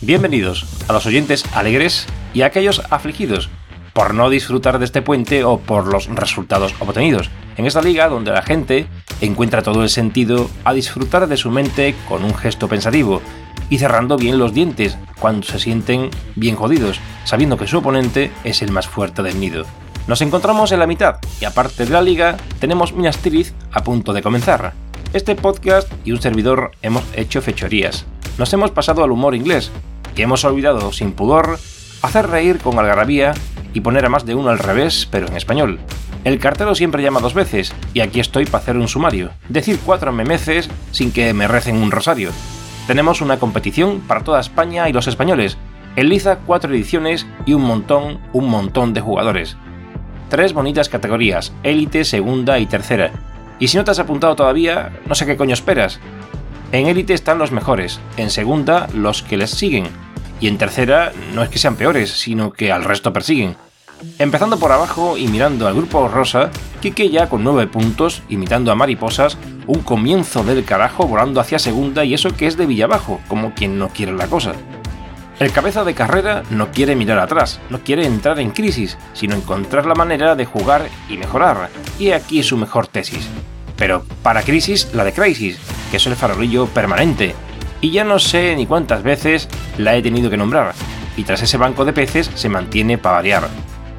[0.00, 3.48] Bienvenidos a los oyentes alegres y a aquellos afligidos
[3.94, 7.30] por no disfrutar de este puente o por los resultados obtenidos.
[7.56, 8.86] En esta liga donde la gente
[9.20, 13.22] encuentra todo el sentido a disfrutar de su mente con un gesto pensativo
[13.70, 18.62] y cerrando bien los dientes cuando se sienten bien jodidos, sabiendo que su oponente es
[18.62, 19.64] el más fuerte del nido.
[20.06, 24.12] Nos encontramos en la mitad y aparte de la liga tenemos Minas Tirith a punto
[24.12, 24.74] de comenzar.
[25.12, 28.04] Este podcast y un servidor hemos hecho fechorías.
[28.36, 29.70] Nos hemos pasado al humor inglés,
[30.16, 31.58] y hemos olvidado sin pudor
[32.02, 33.34] hacer reír con algarabía
[33.72, 35.80] y poner a más de uno al revés, pero en español.
[36.24, 40.12] El cartero siempre llama dos veces, y aquí estoy para hacer un sumario, decir cuatro
[40.12, 42.30] memeces sin que me recen un rosario.
[42.86, 45.56] Tenemos una competición para toda España y los españoles.
[45.96, 49.56] En Liza cuatro ediciones y un montón, un montón de jugadores.
[50.28, 53.12] Tres bonitas categorías, élite, segunda y tercera.
[53.58, 55.98] Y si no te has apuntado todavía, no sé qué coño esperas.
[56.72, 59.86] En élite están los mejores, en segunda los que les siguen,
[60.40, 63.56] y en tercera no es que sean peores, sino que al resto persiguen.
[64.18, 66.50] Empezando por abajo y mirando al grupo rosa,
[66.82, 72.04] Kike ya con 9 puntos, imitando a mariposas, un comienzo del carajo volando hacia segunda
[72.04, 74.52] y eso que es de Villabajo, como quien no quiere la cosa.
[75.40, 79.84] El cabeza de carrera no quiere mirar atrás, no quiere entrar en crisis, sino encontrar
[79.84, 83.28] la manera de jugar y mejorar, y aquí su mejor tesis.
[83.76, 85.58] Pero para crisis, la de crisis,
[85.90, 87.34] que es el farolillo permanente,
[87.80, 90.72] y ya no sé ni cuántas veces la he tenido que nombrar,
[91.16, 93.48] y tras ese banco de peces se mantiene para variar.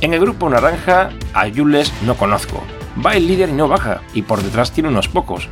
[0.00, 2.62] En el grupo naranja, a Jules no conozco.
[3.04, 5.48] Va el líder y no baja, y por detrás tiene unos pocos.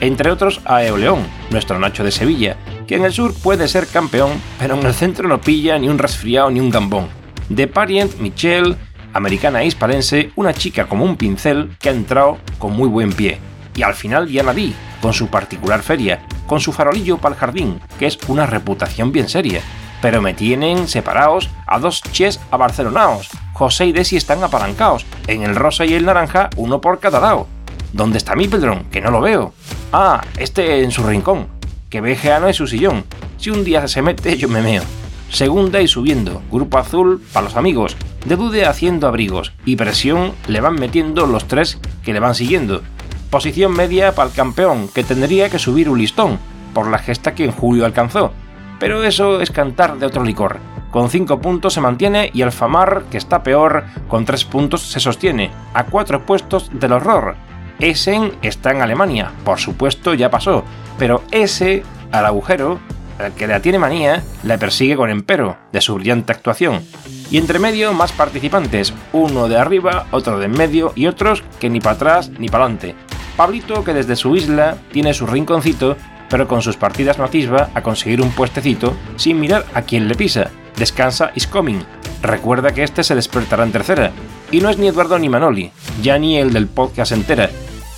[0.00, 4.32] Entre otros a Eoleón, nuestro Nacho de Sevilla, que en el sur puede ser campeón,
[4.58, 7.08] pero en el centro no pilla ni un resfriado ni un gambón.
[7.48, 8.76] De Parient, Michelle,
[9.12, 13.38] americana e hispalense, una chica como un pincel que ha entrado con muy buen pie.
[13.76, 17.80] Y al final ya Di, con su particular feria, con su farolillo para el jardín,
[17.98, 19.60] que es una reputación bien seria.
[20.00, 23.28] Pero me tienen separados a dos ches a barcelonaos.
[23.52, 27.46] José y Desi están apalancados, en el rosa y el naranja, uno por cada lado.
[27.92, 28.84] ¿Dónde está mi pedrón?
[28.90, 29.52] Que no lo veo.
[29.92, 31.48] Ah, este en su rincón.
[31.90, 33.04] Que vejeano en su sillón.
[33.36, 34.82] Si un día se mete, yo me meo.
[35.30, 36.40] Segunda y subiendo.
[36.50, 37.96] Grupo azul para los amigos.
[38.24, 39.52] De dude haciendo abrigos.
[39.64, 42.82] Y presión le van metiendo los tres que le van siguiendo.
[43.30, 46.38] Posición media para el campeón, que tendría que subir un listón,
[46.74, 48.32] por la gesta que en julio alcanzó.
[48.80, 50.58] Pero eso es cantar de otro licor.
[50.90, 55.52] Con 5 puntos se mantiene y Alfamar, que está peor, con 3 puntos se sostiene,
[55.72, 57.36] a 4 puestos del horror.
[57.78, 60.64] Essen está en Alemania, por supuesto ya pasó,
[60.98, 62.80] pero ese, al agujero,
[63.18, 66.82] el que la tiene manía, la persigue con empero, de su brillante actuación.
[67.30, 71.70] Y entre medio más participantes, uno de arriba, otro de en medio y otros que
[71.70, 72.96] ni para atrás ni para adelante.
[73.36, 75.96] Pablito, que desde su isla tiene su rinconcito,
[76.30, 80.14] pero con sus partidas no atisba a conseguir un puestecito sin mirar a quién le
[80.14, 80.50] pisa.
[80.76, 81.80] Descansa is coming.
[82.22, 84.12] Recuerda que este se despertará en tercera.
[84.50, 85.70] Y no es ni Eduardo ni Manoli,
[86.02, 87.50] ya ni el del podcast entera,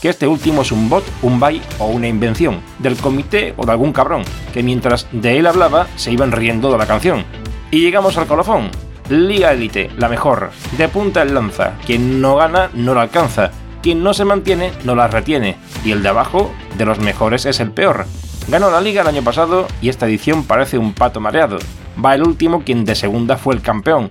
[0.00, 3.72] que este último es un bot, un buy o una invención, del comité o de
[3.72, 7.24] algún cabrón, que mientras de él hablaba se iban riendo de la canción.
[7.70, 8.70] Y llegamos al colofón.
[9.08, 13.50] Liga Elite, la mejor, de punta en lanza, quien no gana no la alcanza,
[13.82, 17.60] quien no se mantiene no la retiene, y el de abajo, de los mejores, es
[17.60, 18.06] el peor.
[18.48, 21.58] Ganó la liga el año pasado y esta edición parece un pato mareado.
[22.02, 24.10] Va el último quien de segunda fue el campeón.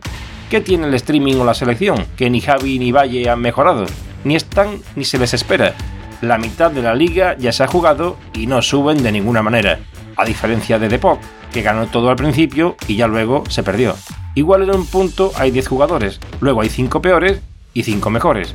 [0.50, 2.06] ¿Qué tiene el streaming o la selección?
[2.16, 3.85] Que ni Javi ni Valle han mejorado.
[4.24, 5.74] Ni están ni se les espera.
[6.22, 9.80] La mitad de la liga ya se ha jugado y no suben de ninguna manera.
[10.16, 11.19] A diferencia de Depop,
[11.53, 13.96] que ganó todo al principio y ya luego se perdió.
[14.36, 17.41] Igual en un punto hay 10 jugadores, luego hay 5 peores
[17.74, 18.53] y 5 mejores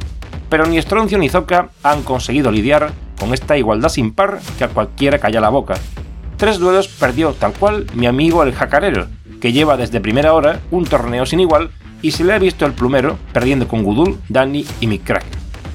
[0.54, 4.68] pero ni Stroncio ni Zoka han conseguido lidiar con esta igualdad sin par que a
[4.68, 5.74] cualquiera calla la boca.
[6.36, 9.08] Tres duelos perdió tal cual mi amigo el jacarero,
[9.40, 12.72] que lleva desde primera hora un torneo sin igual y se le ha visto el
[12.72, 15.24] plumero perdiendo con Gudul, Dani y Mick Crack.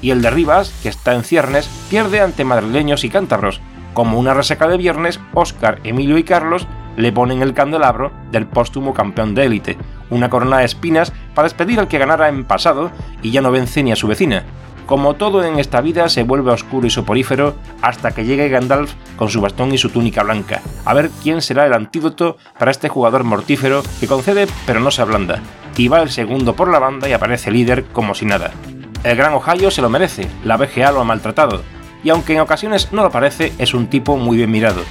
[0.00, 3.60] Y el de Rivas, que está en ciernes, pierde ante madrileños y cántabros.
[3.92, 6.66] Como una reseca de viernes, Oscar, Emilio y Carlos
[6.96, 9.76] le ponen el candelabro del póstumo campeón de élite,
[10.08, 12.90] una corona de espinas para despedir al que ganara en pasado
[13.20, 14.44] y ya no vence ni a su vecina,
[14.86, 19.28] como todo en esta vida se vuelve oscuro y soporífero hasta que llegue Gandalf con
[19.28, 23.24] su bastón y su túnica blanca, a ver quién será el antídoto para este jugador
[23.24, 25.40] mortífero que concede pero no se ablanda,
[25.76, 28.50] y va el segundo por la banda y aparece líder como si nada.
[29.02, 31.62] El gran Ohio se lo merece, la BGA lo ha maltratado,
[32.04, 34.82] y aunque en ocasiones no lo parece, es un tipo muy bien mirado.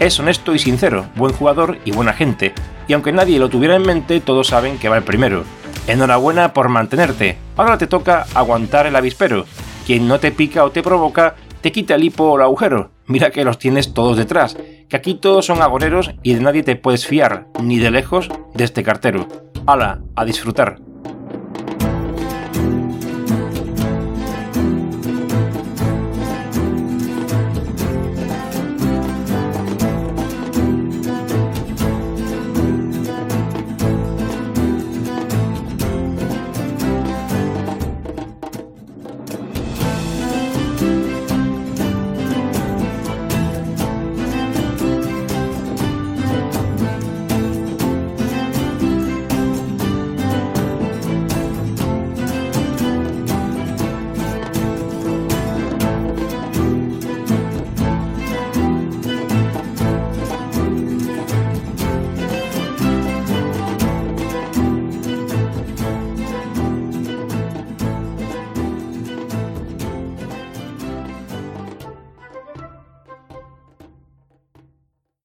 [0.00, 2.54] Es honesto y sincero, buen jugador y buena gente,
[2.86, 5.44] y aunque nadie lo tuviera en mente, todos saben que va el primero.
[5.88, 9.46] Enhorabuena por mantenerte, ahora te toca aguantar el avispero.
[9.86, 12.90] Quien no te pica o te provoca, te quita el hipo o el agujero.
[13.06, 14.54] Mira que los tienes todos detrás,
[14.86, 18.64] que aquí todos son agoreros y de nadie te puedes fiar, ni de lejos de
[18.64, 19.28] este cartero.
[19.66, 20.76] Hala, a disfrutar.